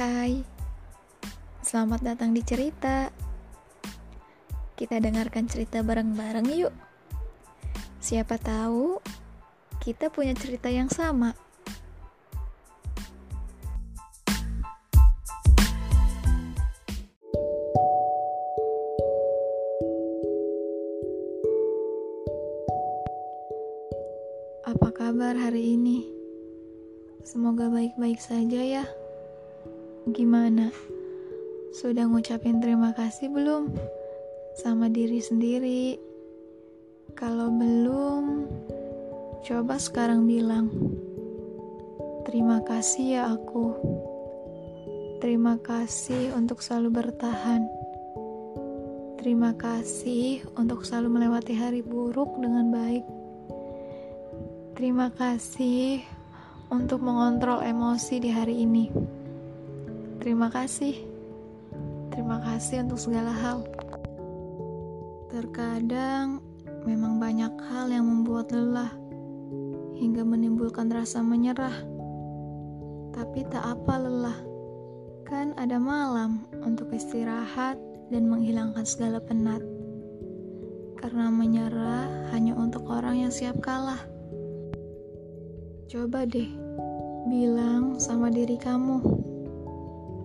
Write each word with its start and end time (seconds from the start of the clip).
Hai, 0.00 0.40
selamat 1.60 2.00
datang 2.00 2.32
di 2.32 2.40
cerita. 2.40 3.12
Kita 4.72 4.96
dengarkan 4.96 5.44
cerita 5.44 5.84
bareng-bareng 5.84 6.48
yuk. 6.56 6.72
Siapa 8.00 8.40
tahu 8.40 8.96
kita 9.76 10.08
punya 10.08 10.32
cerita 10.32 10.72
yang 10.72 10.88
sama. 10.88 11.36
Apa 24.64 24.88
kabar 24.96 25.36
hari 25.36 25.76
ini? 25.76 26.08
Semoga 27.20 27.68
baik-baik 27.68 28.16
saja 28.16 28.64
ya. 28.64 28.88
Gimana? 30.10 30.74
Sudah 31.70 32.02
ngucapin 32.10 32.58
terima 32.58 32.90
kasih 32.90 33.30
belum? 33.30 33.70
Sama 34.58 34.90
diri 34.90 35.22
sendiri. 35.22 35.94
Kalau 37.14 37.46
belum, 37.54 38.50
coba 39.46 39.78
sekarang 39.78 40.26
bilang. 40.26 40.66
Terima 42.26 42.58
kasih 42.66 43.06
ya 43.06 43.22
aku. 43.30 43.78
Terima 45.22 45.62
kasih 45.62 46.34
untuk 46.34 46.58
selalu 46.58 47.06
bertahan. 47.06 47.70
Terima 49.22 49.54
kasih 49.54 50.42
untuk 50.58 50.82
selalu 50.82 51.22
melewati 51.22 51.54
hari 51.54 51.86
buruk 51.86 52.34
dengan 52.42 52.74
baik. 52.74 53.06
Terima 54.74 55.12
kasih 55.14 56.02
untuk 56.66 56.98
mengontrol 56.98 57.62
emosi 57.62 58.18
di 58.18 58.30
hari 58.32 58.66
ini. 58.66 59.19
Terima 60.20 60.52
kasih. 60.52 61.00
Terima 62.12 62.36
kasih 62.44 62.84
untuk 62.84 63.00
segala 63.00 63.32
hal. 63.32 63.64
Terkadang 65.32 66.44
memang 66.84 67.16
banyak 67.16 67.48
hal 67.72 67.88
yang 67.88 68.04
membuat 68.04 68.52
lelah 68.52 68.92
hingga 69.96 70.20
menimbulkan 70.20 70.92
rasa 70.92 71.24
menyerah. 71.24 71.72
Tapi 73.16 73.48
tak 73.48 73.64
apa 73.64 73.94
lelah. 73.96 74.38
Kan 75.24 75.56
ada 75.56 75.80
malam 75.80 76.44
untuk 76.68 76.92
istirahat 76.92 77.80
dan 78.12 78.28
menghilangkan 78.28 78.84
segala 78.84 79.24
penat. 79.24 79.64
Karena 81.00 81.32
menyerah 81.32 82.28
hanya 82.36 82.52
untuk 82.60 82.84
orang 82.92 83.24
yang 83.24 83.32
siap 83.32 83.56
kalah. 83.64 84.04
Coba 85.88 86.28
deh 86.28 86.46
bilang 87.24 87.96
sama 87.96 88.28
diri 88.28 88.60
kamu, 88.60 89.00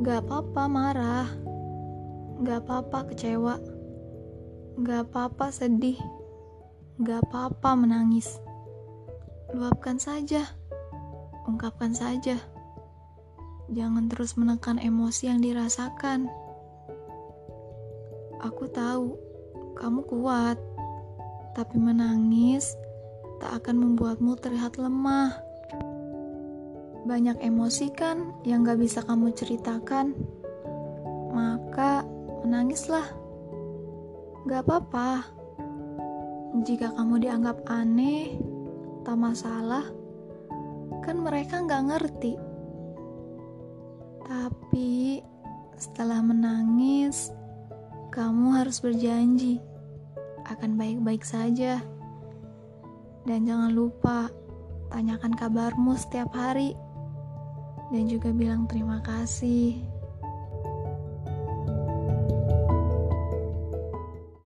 gak 0.03 0.27
apa-apa 0.27 0.63
marah, 0.67 1.29
gak 2.43 2.67
apa-apa 2.67 3.07
kecewa, 3.11 3.55
gak 4.83 5.07
apa-apa 5.07 5.55
sedih, 5.55 5.95
gak 6.99 7.23
apa-apa 7.29 7.79
menangis. 7.79 8.27
Luapkan 9.55 9.95
saja, 9.95 10.43
ungkapkan 11.47 11.95
saja. 11.95 12.35
Jangan 13.71 14.11
terus 14.11 14.35
menekan 14.35 14.83
emosi 14.83 15.31
yang 15.31 15.39
dirasakan. 15.39 16.27
Aku 18.43 18.67
tahu 18.67 19.15
kamu 19.79 20.03
kuat, 20.11 20.59
tapi 21.55 21.79
menangis 21.79 22.75
tak 23.39 23.63
akan 23.63 23.79
membuatmu 23.79 24.35
terlihat 24.43 24.75
lemah. 24.75 25.44
Banyak 27.05 27.37
emosi 27.37 27.93
kan 27.93 28.33
yang 28.41 28.65
gak 28.65 28.81
bisa 28.81 29.05
kamu 29.05 29.29
ceritakan. 29.37 30.17
Maka 31.29 32.01
menangislah. 32.41 33.05
Gak 34.49 34.65
apa-apa. 34.65 35.21
Jika 36.65 36.97
kamu 36.97 37.21
dianggap 37.21 37.61
aneh, 37.69 38.41
tak 39.05 39.21
masalah. 39.21 39.85
Kan 41.05 41.21
mereka 41.21 41.61
gak 41.61 41.93
ngerti. 41.93 42.41
Tapi 44.25 45.21
setelah 45.77 46.25
menangis, 46.25 47.29
kamu 48.09 48.65
harus 48.65 48.81
berjanji 48.81 49.61
akan 50.49 50.73
baik-baik 50.73 51.21
saja. 51.21 51.85
Dan 53.29 53.45
jangan 53.45 53.73
lupa 53.73 54.29
tanyakan 54.89 55.33
kabarmu 55.37 55.93
setiap 55.97 56.33
hari 56.33 56.73
dan 57.89 58.03
juga 58.09 58.33
bilang 58.33 58.65
terima 58.65 59.01
kasih 59.01 59.94